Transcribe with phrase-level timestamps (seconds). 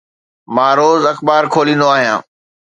[0.55, 2.21] مان روز اخبار کوليندو آهيان.